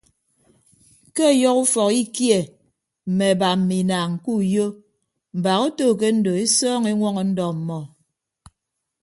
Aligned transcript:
Ke 1.15 1.23
ọyọhọ 1.31 1.57
ufọk 1.63 1.89
ikie 2.01 2.39
mme 3.09 3.25
aba 3.33 3.49
mme 3.59 3.75
inaañ 3.81 4.11
ke 4.23 4.29
uyo 4.41 4.65
mbaak 5.37 5.61
oto 5.67 5.85
ke 5.99 6.07
ndo 6.17 6.31
esọọñọ 6.43 6.87
eñwọñọ 6.93 7.21
ndọ 7.31 7.43
ọmmọ. 7.53 7.79